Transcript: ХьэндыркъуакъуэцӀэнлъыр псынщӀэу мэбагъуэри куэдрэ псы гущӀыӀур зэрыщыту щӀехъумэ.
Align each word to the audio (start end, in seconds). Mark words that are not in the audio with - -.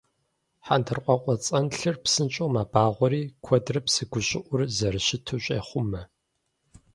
ХьэндыркъуакъуэцӀэнлъыр 0.65 1.95
псынщӀэу 2.03 2.53
мэбагъуэри 2.53 3.23
куэдрэ 3.43 3.79
псы 3.85 4.03
гущӀыӀур 4.11 4.59
зэрыщыту 4.77 5.41
щӀехъумэ. 5.43 6.01